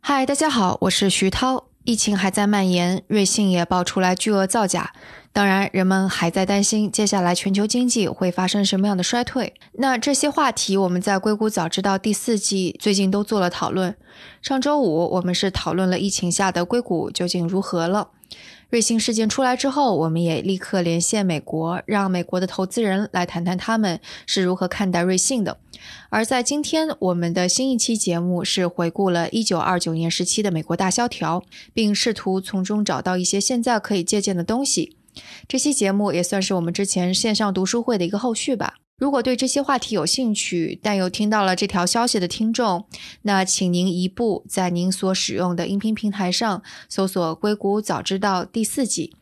[0.00, 1.64] 嗨，大家好，我是徐涛。
[1.84, 4.92] 疫情还在蔓延，瑞幸也爆出来巨额造假。
[5.32, 9.54] 当然，人们还在担心接下来全球经济会发生什么样的衰退。
[9.74, 13.96] 那这些话题，我们在《硅谷早知道》第四季最近都做了讨论。
[14.42, 18.08] 上周五，我们是讨论了疫情下的硅谷究竟如何了。
[18.68, 25.58] 瑞幸事件出来之后，我们也立刻连线美国，让美国的投资人来谈谈他们是如何看待瑞幸的。
[26.10, 34.96] 而在今天，我们的新一期节目是回顾了1929年时期的美国大萧条，并试图从中找到一些现在可以借鉴的东西。
[35.46, 38.74] 这期节目也算是我们之前线上读书会的一个后续吧。
[38.98, 42.86] 如果对这些话题有兴趣，但又听到了这条消息的听众，
[43.22, 49.14] 那请您移步在您所使用的音频平台上搜索“硅谷早知道”第四季，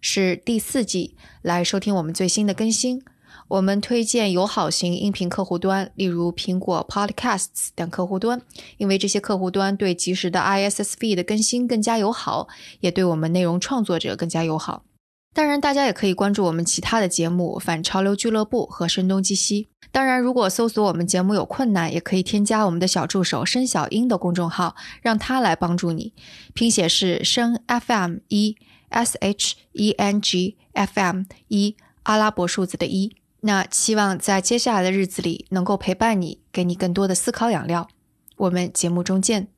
[0.00, 3.02] 是第四季来收听我们最新的更新。
[3.48, 8.40] 我们推荐友好型音频客户端，例如苹果 Podcasts 等客户端，
[8.78, 12.48] 因为这些客户端对及时的 ISSF 的更新更加友好，
[12.80, 14.84] 也对我们内容创作者更加友好。
[15.32, 19.64] 当然，大家也可以关注我们其他的节目《反潮流俱乐部》和《声东击西》。
[19.92, 26.12] 当然，如果搜索我们节目有困难，也可以添加我们的小助手“申小英”的公众号，让他来帮助你。
[26.52, 28.56] 拼写是“申 FM 一
[28.88, 33.14] S H E N G F M 一”阿拉伯数字的一。
[33.42, 37.88] 那希望在接下来的日子里能够陪伴你，给你更多的思考养料。
[38.36, 39.48] 我们节目中见。